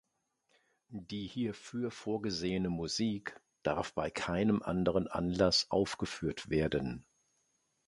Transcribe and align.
Die 0.89 1.27
hierfür 1.27 1.91
vorgesehene 1.91 2.71
Musik 2.71 3.39
darf 3.61 3.93
bei 3.93 4.09
keinem 4.09 4.63
anderen 4.63 5.07
Anlass 5.07 5.69
aufgeführt 5.69 6.49
werden. 6.49 7.05